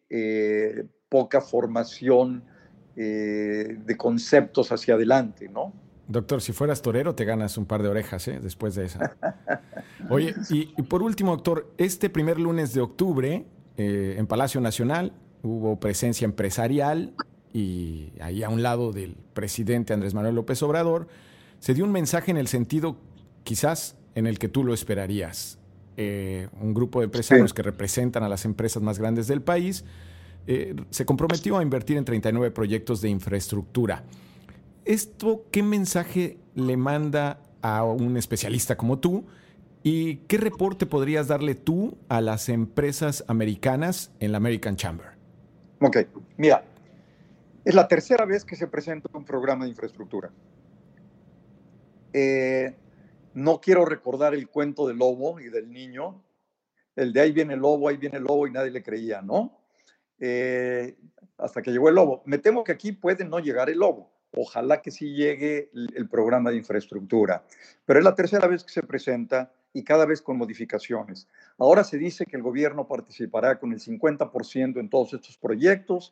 poca 1.07 1.39
formación 1.39 2.43
de 2.95 3.95
conceptos 3.98 4.72
hacia 4.72 4.95
adelante, 4.95 5.48
¿no? 5.48 5.85
Doctor, 6.07 6.41
si 6.41 6.53
fueras 6.53 6.81
torero 6.81 7.15
te 7.15 7.25
ganas 7.25 7.57
un 7.57 7.65
par 7.65 7.81
de 7.81 7.89
orejas 7.89 8.27
¿eh? 8.27 8.39
después 8.41 8.75
de 8.75 8.85
esa. 8.85 9.15
Oye, 10.09 10.35
y, 10.50 10.74
y, 10.77 10.81
por 10.83 11.01
último, 11.01 11.31
doctor, 11.31 11.71
este 11.77 12.09
primer 12.09 12.39
lunes 12.39 12.74
de 12.74 12.81
octubre 12.81 13.45
eh, 13.77 14.15
en 14.17 14.27
Palacio 14.27 14.62
Nacional 14.62 15.13
hubo 15.41 15.79
presencia 15.79 16.25
empresarial 16.25 17.13
y 17.53 18.13
ahí 18.21 18.43
a 18.43 18.50
un 18.50 18.63
lado 18.63 18.91
del 18.91 19.17
presidente 19.33 19.93
Andrés 19.93 20.13
Manuel 20.13 20.35
López 20.35 20.62
Obrador 20.63 21.07
se 21.59 21.74
dio 21.74 21.83
un 21.83 21.91
mensaje 21.91 22.31
en 22.31 22.38
el 22.38 22.47
sentido 22.47 22.97
quizás 23.43 23.95
en 24.15 24.27
el 24.27 24.39
que 24.39 24.47
tú 24.47 24.63
lo 24.63 24.74
esperarías. 24.74 25.59
Eh, 25.97 26.50
un 26.59 26.74
grupo 26.74 27.00
de 27.00 27.05
empresarios 27.05 27.53
que 27.53 27.62
representan 27.62 28.24
a 28.24 28.29
las 28.29 28.45
empresas 28.45 28.83
más 28.83 29.00
grandes 29.00 29.27
del 29.27 29.41
país 29.41 29.85
eh, 30.47 30.75
se 30.89 31.05
comprometió 31.05 31.57
a 31.57 31.63
invertir 31.63 31.97
en 31.97 32.05
39 32.05 32.51
proyectos 32.51 33.01
de 33.01 33.09
infraestructura. 33.09 34.03
¿Esto 34.86 35.46
qué 35.51 35.63
mensaje 35.63 36.38
le 36.54 36.77
manda 36.77 37.42
a 37.62 37.84
un 37.84 38.15
especialista 38.18 38.77
como 38.77 39.00
tú 39.00 39.25
¿Y 39.88 40.15
qué 40.27 40.38
reporte 40.38 40.88
podrías 40.88 41.27
darle 41.27 41.54
tú 41.54 41.96
a 42.10 42.20
las 42.20 42.50
empresas 42.50 43.24
americanas 43.27 44.12
en 44.20 44.32
la 44.32 44.38
American 44.38 44.75
Chamber? 44.75 45.10
Ok, 45.80 45.98
mira, 46.38 46.65
es 47.63 47.75
la 47.75 47.88
tercera 47.88 48.25
vez 48.25 48.44
que 48.44 48.56
se 48.56 48.65
presenta 48.65 49.08
un 49.13 49.24
programa 49.24 49.65
de 49.65 49.70
infraestructura. 49.70 50.32
Eh, 52.13 52.75
no 53.36 53.62
quiero 53.62 53.86
recordar 53.86 54.34
el 54.34 54.50
cuento 54.50 54.88
del 54.88 54.98
lobo 54.98 55.39
y 55.39 55.50
del 55.50 55.70
niño, 55.70 56.20
el 56.96 57.13
de 57.13 57.22
ahí 57.22 57.32
viene 57.32 57.54
el 57.54 57.60
lobo, 57.60 57.88
ahí 57.88 57.98
viene 57.98 58.18
el 58.18 58.24
lobo 58.24 58.48
y 58.48 58.51
nadie 58.51 58.72
le 58.72 58.82
creía, 58.82 59.22
¿no? 59.22 59.56
Eh, 60.18 60.98
hasta 61.38 61.62
que 61.62 61.70
llegó 61.70 61.89
el 61.89 61.96
lobo. 61.96 62.24
Me 62.25 62.39
temo 62.39 62.63
que 62.63 62.72
aquí 62.72 62.92
puede 62.92 63.24
no 63.24 63.38
llegar 63.38 63.70
el 63.70 63.77
lobo. 63.77 64.14
Ojalá 64.36 64.82
que 64.82 64.92
sí 64.92 65.13
llegue 65.13 65.70
el 65.74 66.10
programa 66.10 66.51
de 66.51 66.58
infraestructura. 66.58 67.44
Pero 67.86 68.00
es 68.00 68.06
la 68.06 68.15
tercera 68.15 68.48
vez 68.48 68.63
que 68.63 68.74
se 68.74 68.84
presenta 68.84 69.51
y 69.75 69.84
cada 69.84 70.06
vez 70.06 70.22
con 70.22 70.38
modificaciones. 70.38 71.27
Ahora 71.58 71.84
se 71.84 71.98
dice 71.98 72.25
que 72.25 72.38
el 72.38 72.44
gobierno 72.44 72.88
participará 72.88 73.60
con 73.60 73.74
el 73.74 73.80
50% 73.80 74.80
en 74.80 74.89
todos 74.89 75.13
estos 75.13 75.38
proyectos. 75.38 76.12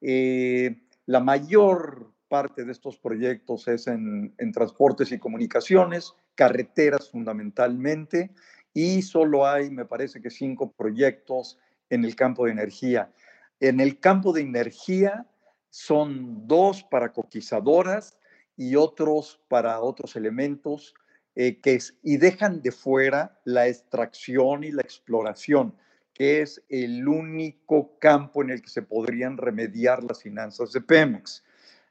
Eh, 0.00 0.82
la 1.06 1.18
mayor 1.18 2.12
parte 2.28 2.64
de 2.64 2.70
estos 2.70 2.96
proyectos 2.98 3.66
es 3.66 3.88
en, 3.88 4.32
en, 4.38 4.52
transportes 4.52 5.10
y 5.10 5.18
comunicaciones, 5.18 6.14
carreteras 6.36 7.10
fundamentalmente, 7.10 8.30
y 8.72 9.02
solo 9.02 9.44
hay, 9.44 9.70
me 9.70 9.84
parece 9.84 10.22
que 10.22 10.30
cinco 10.30 10.70
proyectos 10.70 11.58
en 11.88 12.04
el 12.04 12.14
campo 12.14 12.44
de 12.44 12.52
energía. 12.52 13.10
En 13.58 13.80
el 13.80 13.98
campo 13.98 14.32
de 14.32 14.42
energía 14.42 15.26
son 15.70 16.46
dos 16.46 16.82
para 16.82 17.12
coquizadoras 17.12 18.18
y 18.56 18.76
otros 18.76 19.40
para 19.48 19.80
otros 19.80 20.16
elementos 20.16 20.94
eh, 21.36 21.60
que 21.60 21.74
es, 21.74 21.96
y 22.02 22.16
dejan 22.16 22.60
de 22.60 22.72
fuera 22.72 23.40
la 23.44 23.68
extracción 23.68 24.64
y 24.64 24.72
la 24.72 24.82
exploración, 24.82 25.74
que 26.12 26.42
es 26.42 26.62
el 26.68 27.06
único 27.06 27.96
campo 27.98 28.42
en 28.42 28.50
el 28.50 28.60
que 28.60 28.68
se 28.68 28.82
podrían 28.82 29.36
remediar 29.36 30.02
las 30.02 30.22
finanzas 30.22 30.72
de 30.72 30.80
Pemex. 30.80 31.44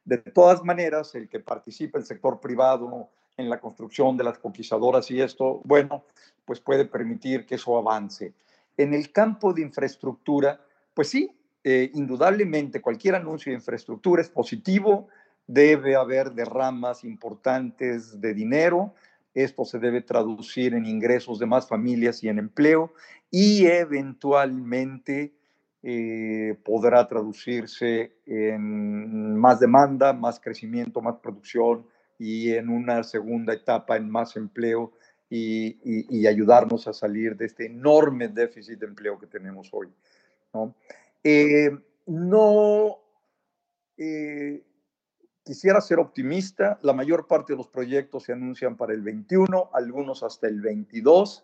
De 0.04 0.18
todas 0.18 0.64
maneras, 0.64 1.16
el 1.16 1.30
que 1.30 1.40
participa 1.40 1.98
el 1.98 2.06
sector 2.06 2.40
privado 2.40 3.10
en 3.38 3.50
la 3.50 3.62
construcción 3.62 4.18
de 4.18 4.26
las 4.26 4.38
conquistadoras 4.38 5.10
y 5.10 5.22
esto, 5.22 5.62
bueno, 5.64 6.04
pues 6.44 6.60
puede 6.60 6.84
permitir 6.84 7.46
que 7.46 7.56
eso 7.56 7.78
avance. 7.78 8.34
En 8.76 8.94
el 8.94 9.12
campo 9.12 9.54
de 9.54 9.62
infraestructura, 9.62 10.60
pues 10.94 11.10
sí, 11.10 11.38
eh, 11.63 11.92
indudablemente 11.94 12.82
cualquier 12.82 13.16
anuncio 13.16 13.51
de 13.51 13.58
infraestructura 13.58 14.22
es 14.22 14.30
positivo, 14.30 15.08
debe 15.48 15.96
haber 15.96 16.32
derramas 16.32 17.04
importantes 17.04 18.22
de 18.22 18.34
dinero, 18.34 18.94
esto 19.34 19.66
se 19.66 19.80
debe 19.80 20.01
traducir 20.01 20.74
en 20.74 20.86
ingresos 20.86 21.39
de 21.39 21.46
más 21.46 21.68
familias 21.68 22.24
y 22.24 22.30
en 22.30 22.39
empleo 22.39 22.94
y 23.32 23.66
eventualmente 23.66 25.34
eh, 25.82 26.58
podrá 26.66 27.08
traducirse 27.08 28.12
en 28.25 29.38
más 29.38 29.60
demanda, 29.60 30.13
más 30.13 30.39
crecimiento, 30.39 31.01
más 31.01 31.16
producción 31.18 31.86
y 32.18 32.51
en 32.51 32.70
una 32.70 33.04
segunda 33.04 33.54
etapa 33.54 33.96
en 33.96 34.10
más 34.10 34.36
empleo 34.36 34.92
y, 35.30 36.28
ayudarnos 36.28 36.88
a 36.88 36.94
salir 36.94 37.38
de 37.38 37.46
este 37.46 37.68
enorme 37.68 38.28
déficit 38.28 38.80
de 38.80 38.88
empleo 38.88 39.18
que 39.18 39.28
tenemos 39.28 39.70
hoy. 39.72 39.88
No, 40.54 40.75
eh, 41.24 41.72
no 42.06 43.00
eh, 43.98 44.64
Quisiera 45.50 45.82
ser 45.82 45.98
optimista, 45.98 46.78
la 46.84 46.94
mayor 46.94 47.26
parte 47.26 47.54
de 47.54 47.58
los 47.58 47.68
proyectos 47.70 48.26
se 48.26 48.34
anuncian 48.34 48.78
para 48.78 48.94
el 48.94 49.02
21, 49.02 49.72
algunos 49.74 50.22
hasta 50.22 50.48
el 50.48 50.62
22. 50.62 51.44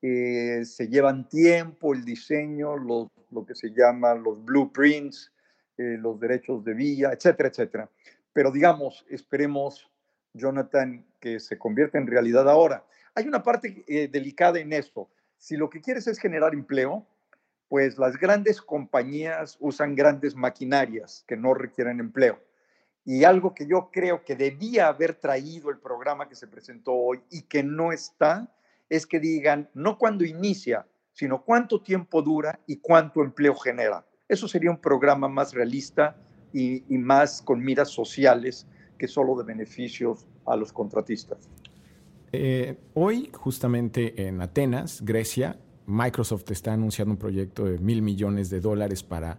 Eh, 0.00 0.64
se 0.64 0.88
llevan 0.88 1.28
tiempo 1.28 1.92
el 1.92 2.06
diseño, 2.06 2.74
lo 2.78 3.10
que 3.46 3.54
se 3.54 3.68
llama 3.68 4.14
los 4.14 4.42
blueprints, 4.42 5.30
eh, 5.76 5.98
los 5.98 6.18
derechos 6.18 6.64
de 6.64 6.72
vía, 6.72 7.10
etcétera, 7.12 7.50
etcétera. 7.50 7.90
Pero 8.32 8.50
digamos, 8.50 9.04
esperemos, 9.10 9.90
Jonathan, 10.32 11.04
que 11.20 11.38
se 11.38 11.58
convierta 11.58 11.98
en 11.98 12.06
realidad 12.06 12.48
ahora. 12.48 12.86
Hay 13.14 13.28
una 13.28 13.42
parte 13.42 13.84
delicada 14.10 14.58
en 14.58 14.72
esto. 14.72 15.10
Si 15.36 15.58
lo 15.58 15.68
que 15.68 15.82
quieres 15.82 16.06
es 16.06 16.18
generar 16.18 16.54
empleo, 16.54 17.06
pues 17.68 17.98
las 17.98 18.16
grandes 18.16 18.60
compañías 18.60 19.56
usan 19.60 19.94
grandes 19.94 20.34
maquinarias 20.34 21.24
que 21.26 21.36
no 21.36 21.54
requieren 21.54 22.00
empleo 22.00 22.38
y 23.04 23.24
algo 23.24 23.54
que 23.54 23.66
yo 23.66 23.90
creo 23.92 24.24
que 24.24 24.34
debía 24.34 24.88
haber 24.88 25.14
traído 25.14 25.70
el 25.70 25.78
programa 25.78 26.28
que 26.28 26.34
se 26.34 26.46
presentó 26.46 26.92
hoy 26.92 27.20
y 27.30 27.42
que 27.42 27.62
no 27.62 27.92
está, 27.92 28.48
es 28.88 29.06
que 29.06 29.20
digan 29.20 29.68
no 29.74 29.98
cuándo 29.98 30.24
inicia, 30.24 30.86
sino 31.12 31.44
cuánto 31.44 31.82
tiempo 31.82 32.22
dura 32.22 32.58
y 32.66 32.78
cuánto 32.78 33.22
empleo 33.22 33.54
genera. 33.54 34.06
Eso 34.26 34.48
sería 34.48 34.70
un 34.70 34.80
programa 34.80 35.28
más 35.28 35.52
realista 35.52 36.16
y, 36.52 36.82
más 36.88 37.42
con 37.42 37.60
miras 37.60 37.90
sociales 37.90 38.66
que 38.96 39.06
solo 39.06 39.36
de 39.36 39.44
beneficios 39.44 40.26
a 40.46 40.56
los 40.56 40.72
contratistas. 40.72 41.48
Eh, 42.32 42.78
hoy, 42.94 43.30
justamente 43.34 44.26
en 44.26 44.40
Atenas, 44.40 45.04
Grecia, 45.04 45.58
Microsoft 45.86 46.50
está 46.50 46.72
anunciando 46.72 47.12
un 47.12 47.18
proyecto 47.18 47.64
de 47.64 47.78
mil 47.78 48.02
millones 48.02 48.50
de 48.50 48.60
dólares 48.60 49.02
para 49.02 49.38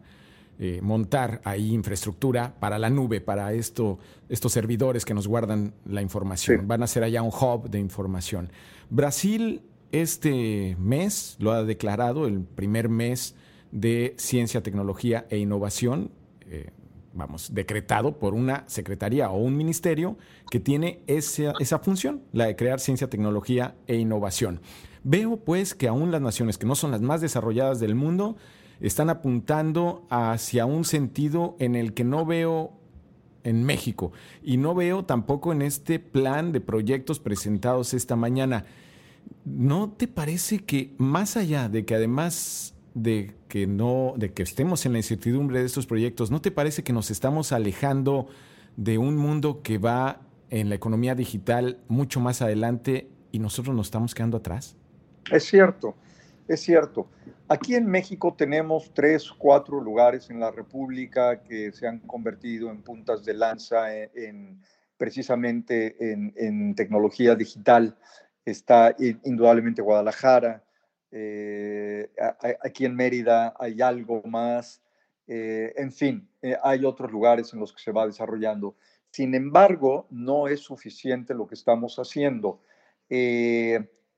eh, 0.57 0.79
montar 0.81 1.41
ahí 1.43 1.73
infraestructura 1.73 2.55
para 2.59 2.79
la 2.79 2.89
nube, 2.89 3.19
para 3.19 3.53
esto, 3.53 3.99
estos 4.29 4.53
servidores 4.53 5.03
que 5.03 5.13
nos 5.13 5.27
guardan 5.27 5.73
la 5.85 6.01
información. 6.01 6.67
Van 6.67 6.81
a 6.81 6.87
ser 6.87 7.03
allá 7.03 7.21
un 7.21 7.31
hub 7.31 7.69
de 7.69 7.79
información. 7.79 8.49
Brasil 8.89 9.61
este 9.91 10.75
mes 10.79 11.37
lo 11.39 11.51
ha 11.51 11.63
declarado, 11.63 12.27
el 12.27 12.41
primer 12.41 12.89
mes 12.89 13.35
de 13.71 14.13
ciencia, 14.17 14.61
tecnología 14.61 15.25
e 15.29 15.37
innovación, 15.37 16.11
eh, 16.47 16.71
vamos, 17.13 17.53
decretado 17.53 18.19
por 18.19 18.33
una 18.33 18.63
secretaría 18.67 19.29
o 19.29 19.37
un 19.37 19.55
ministerio 19.55 20.17
que 20.49 20.59
tiene 20.59 20.99
esa, 21.07 21.53
esa 21.59 21.79
función, 21.79 22.23
la 22.33 22.47
de 22.47 22.55
crear 22.55 22.79
ciencia, 22.79 23.09
tecnología 23.09 23.75
e 23.87 23.95
innovación. 23.95 24.61
Veo 25.07 25.37
pues 25.37 25.75
que 25.75 25.87
aún 25.87 26.09
las 26.09 26.19
naciones 26.19 26.57
que 26.57 26.65
no 26.65 26.73
son 26.73 26.89
las 26.89 27.03
más 27.03 27.21
desarrolladas 27.21 27.79
del 27.79 27.93
mundo 27.93 28.37
están 28.81 29.11
apuntando 29.11 30.07
hacia 30.09 30.65
un 30.65 30.83
sentido 30.83 31.55
en 31.59 31.75
el 31.75 31.93
que 31.93 32.03
no 32.03 32.25
veo 32.25 32.73
en 33.43 33.63
México 33.63 34.13
y 34.41 34.57
no 34.57 34.73
veo 34.73 35.05
tampoco 35.05 35.51
en 35.51 35.61
este 35.61 35.99
plan 35.99 36.51
de 36.51 36.59
proyectos 36.59 37.19
presentados 37.19 37.93
esta 37.93 38.15
mañana. 38.15 38.65
¿No 39.45 39.91
te 39.91 40.07
parece 40.07 40.57
que 40.57 40.95
más 40.97 41.37
allá 41.37 41.69
de 41.69 41.85
que 41.85 41.93
además 41.93 42.73
de 42.95 43.35
que 43.47 43.67
no 43.67 44.15
de 44.17 44.33
que 44.33 44.41
estemos 44.41 44.87
en 44.87 44.93
la 44.93 44.97
incertidumbre 44.97 45.59
de 45.59 45.67
estos 45.67 45.85
proyectos, 45.85 46.31
¿no 46.31 46.41
te 46.41 46.49
parece 46.49 46.83
que 46.83 46.93
nos 46.93 47.11
estamos 47.11 47.51
alejando 47.51 48.25
de 48.75 48.97
un 48.97 49.17
mundo 49.17 49.61
que 49.61 49.77
va 49.77 50.21
en 50.49 50.69
la 50.69 50.73
economía 50.73 51.13
digital 51.13 51.77
mucho 51.89 52.19
más 52.19 52.41
adelante 52.41 53.07
y 53.31 53.37
nosotros 53.37 53.75
nos 53.75 53.85
estamos 53.85 54.15
quedando 54.15 54.37
atrás? 54.37 54.75
Es 55.31 55.45
cierto, 55.45 55.95
es 56.47 56.61
cierto. 56.61 57.07
Aquí 57.47 57.75
en 57.75 57.87
México 57.87 58.35
tenemos 58.37 58.91
tres, 58.93 59.31
cuatro 59.31 59.79
lugares 59.79 60.29
en 60.29 60.39
la 60.39 60.51
República 60.51 61.41
que 61.41 61.71
se 61.71 61.87
han 61.87 61.99
convertido 61.99 62.69
en 62.69 62.81
puntas 62.81 63.23
de 63.25 63.33
lanza 63.33 63.95
en, 63.95 64.61
precisamente 64.97 65.95
en, 65.99 66.75
tecnología 66.75 67.35
digital. 67.35 67.97
Está 68.45 68.95
indudablemente 69.23 69.81
Guadalajara, 69.81 70.63
eh, 71.11 72.09
aquí 72.61 72.83
en 72.83 72.93
Mérida 72.93 73.55
hay 73.57 73.81
algo 73.81 74.21
más, 74.23 74.81
eh, 75.27 75.73
en 75.77 75.91
fin, 75.93 76.27
eh, 76.41 76.57
hay 76.61 76.83
otros 76.83 77.09
lugares 77.09 77.53
en 77.53 77.59
los 77.61 77.71
que 77.71 77.81
se 77.81 77.91
va 77.91 78.05
desarrollando. 78.05 78.75
Sin 79.11 79.33
embargo, 79.33 80.07
no 80.09 80.47
es 80.47 80.59
suficiente 80.59 81.33
lo 81.33 81.47
que 81.47 81.55
estamos 81.55 81.97
haciendo. 81.97 82.59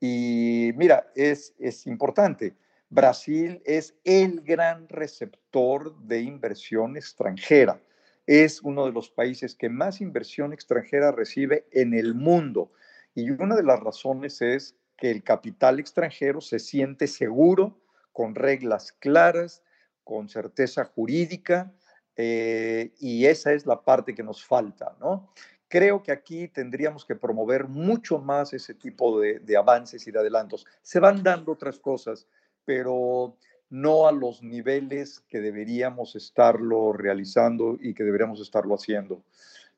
Y 0.00 0.72
mira, 0.76 1.10
es, 1.14 1.54
es 1.58 1.86
importante 1.86 2.54
Brasil 2.90 3.60
es 3.66 3.94
el 4.04 4.40
gran 4.40 4.88
receptor 4.88 5.94
de 6.00 6.22
inversión 6.22 6.96
extranjera. 6.96 7.80
Es 8.26 8.62
uno 8.62 8.86
de 8.86 8.92
los 8.92 9.10
países 9.10 9.54
que 9.54 9.68
más 9.68 10.00
inversión 10.00 10.52
extranjera 10.52 11.12
recibe 11.12 11.66
en 11.72 11.92
el 11.92 12.14
mundo. 12.14 12.72
Y 13.14 13.30
una 13.30 13.56
de 13.56 13.62
las 13.62 13.80
razones 13.80 14.40
es 14.40 14.74
que 14.96 15.10
el 15.10 15.22
capital 15.22 15.78
extranjero 15.80 16.40
se 16.40 16.58
siente 16.58 17.06
seguro, 17.06 17.78
con 18.12 18.34
reglas 18.34 18.92
claras, 18.92 19.62
con 20.02 20.28
certeza 20.28 20.84
jurídica, 20.84 21.72
eh, 22.16 22.92
y 22.98 23.26
esa 23.26 23.52
es 23.52 23.66
la 23.66 23.82
parte 23.82 24.14
que 24.14 24.24
nos 24.24 24.44
falta, 24.44 24.96
¿no? 24.98 25.32
Creo 25.68 26.02
que 26.02 26.12
aquí 26.12 26.48
tendríamos 26.48 27.04
que 27.04 27.14
promover 27.14 27.68
mucho 27.68 28.18
más 28.18 28.52
ese 28.54 28.74
tipo 28.74 29.20
de, 29.20 29.56
avances 29.56 30.06
y 30.06 30.10
de 30.10 30.18
adelantos. 30.18 30.66
Se 30.82 30.98
van 30.98 31.22
dando 31.22 31.52
otras 31.52 31.78
cosas 31.78 32.26
pero 32.68 33.38
no 33.70 34.06
a 34.06 34.12
los 34.12 34.42
niveles 34.42 35.24
que 35.26 35.40
deberíamos 35.40 36.14
estarlo 36.16 36.92
realizando 36.92 37.78
y 37.80 37.94
que 37.94 38.04
deberíamos 38.04 38.42
estarlo 38.42 38.74
haciendo. 38.74 39.22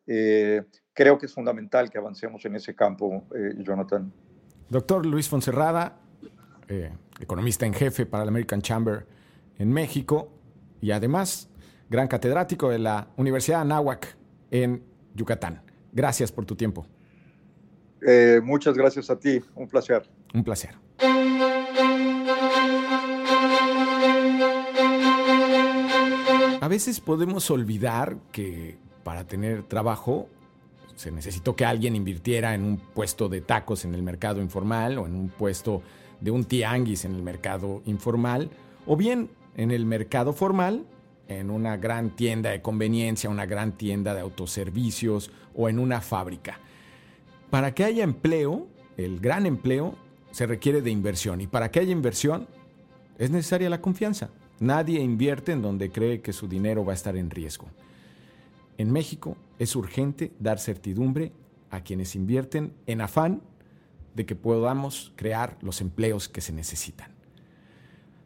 Eh, 0.09 0.65
creo 0.93 1.17
que 1.17 1.27
es 1.27 1.33
fundamental 1.33 1.89
que 1.89 1.99
avancemos 1.99 2.45
en 2.47 2.57
ese 2.57 2.75
campo, 2.75 3.29
eh, 3.33 3.55
Jonathan. 3.59 4.13
Doctor 4.69 5.07
Luis 5.07 5.29
Fonserrada, 5.29 6.01
eh, 6.67 6.91
economista 7.21 7.65
en 7.65 7.75
jefe 7.75 8.07
para 8.07 8.25
la 8.25 8.31
American 8.31 8.61
Chamber 8.61 9.07
en 9.57 9.73
México 9.73 10.33
y 10.81 10.91
además 10.91 11.49
gran 11.89 12.09
catedrático 12.09 12.71
de 12.71 12.81
la 12.81 13.07
Universidad 13.17 13.61
Anáhuac 13.61 14.17
en 14.51 14.83
Yucatán. 15.15 15.70
Gracias 15.93 16.33
por 16.33 16.45
tu 16.45 16.57
tiempo. 16.57 16.87
muchas 18.43 18.75
gracias 18.77 19.11
a 19.11 19.19
ti, 19.19 19.41
un 19.55 19.69
placer. 19.69 20.09
Un 20.33 20.45
placer. 20.45 20.75
A 26.61 26.69
veces 26.69 27.01
podemos 27.01 27.51
olvidar 27.51 28.19
que 28.33 28.77
para 29.03 29.27
tener 29.27 29.63
trabajo 29.63 30.29
se 30.95 31.11
necesitó 31.11 31.57
que 31.57 31.65
alguien 31.65 31.97
invirtiera 31.97 32.55
en 32.55 32.63
un 32.63 32.76
puesto 32.76 33.31
de 33.31 33.41
tacos 33.41 33.87
en 33.87 33.95
el 33.95 34.03
mercado 34.03 34.43
informal 34.43 34.99
o 34.99 35.07
en 35.07 35.15
un 35.15 35.31
puesto 35.31 35.83
de 36.21 36.31
un 36.31 36.45
tianguis 36.45 37.07
en 37.07 37.15
el 37.15 37.23
mercado 37.23 37.81
informal 37.87 38.50
o 38.87 38.97
bien 38.97 39.31
en 39.57 39.71
el 39.71 39.87
mercado 39.87 40.35
formal, 40.35 40.85
en 41.30 41.50
una 41.50 41.76
gran 41.76 42.10
tienda 42.10 42.50
de 42.50 42.60
conveniencia, 42.60 43.30
una 43.30 43.47
gran 43.47 43.73
tienda 43.73 44.14
de 44.14 44.21
autoservicios 44.21 45.30
o 45.54 45.69
en 45.69 45.78
una 45.78 46.00
fábrica. 46.00 46.58
Para 47.50 47.73
que 47.73 47.84
haya 47.84 48.02
empleo, 48.02 48.66
el 48.97 49.21
gran 49.21 49.47
empleo, 49.47 49.95
se 50.32 50.47
requiere 50.47 50.82
de 50.82 50.90
inversión 50.90 51.40
y 51.40 51.47
para 51.47 51.71
que 51.71 51.80
haya 51.80 51.93
inversión 51.93 52.49
es 53.19 53.30
necesaria 53.30 53.71
la 53.71 53.80
confianza. 53.80 54.30
Nadie 54.58 55.00
invierte 55.00 55.52
en 55.52 55.62
donde 55.62 55.90
cree 55.90 56.21
que 56.21 56.32
su 56.32 56.49
dinero 56.49 56.84
va 56.84 56.93
a 56.93 56.97
estar 56.97 57.16
en 57.16 57.30
riesgo. 57.30 57.69
En 58.76 58.93
México 58.93 59.36
es 59.58 59.76
urgente 59.76 60.32
dar 60.40 60.58
certidumbre 60.58 61.32
a 61.71 61.82
quienes 61.82 62.16
invierten 62.16 62.73
en 62.86 63.00
afán 63.00 63.40
de 64.14 64.26
que 64.26 64.34
podamos 64.34 65.12
crear 65.14 65.56
los 65.62 65.80
empleos 65.80 66.28
que 66.28 66.40
se 66.40 66.52
necesitan. 66.52 67.12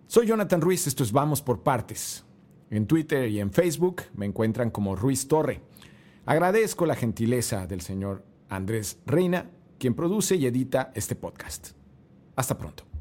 Soy 0.07 0.27
Jonathan 0.27 0.61
Ruiz, 0.61 0.87
esto 0.87 1.03
es 1.03 1.13
Vamos 1.13 1.43
por 1.43 1.63
Partes. 1.63 2.25
En 2.71 2.87
Twitter 2.87 3.29
y 3.29 3.41
en 3.41 3.53
Facebook 3.53 4.03
me 4.15 4.27
encuentran 4.27 4.71
como 4.71 4.97
Ruiz 4.97 5.29
Torre. 5.29 5.61
Agradezco 6.27 6.87
la 6.87 6.95
gentileza 6.95 7.67
del 7.67 7.81
señor 7.81 8.25
Andrés 8.49 8.99
Reina, 9.07 9.51
quien 9.79 9.95
produce 9.95 10.37
y 10.37 10.47
edita 10.47 10.93
este 10.95 11.15
podcast. 11.15 11.71
Hasta 12.37 12.57
pronto. 12.57 12.94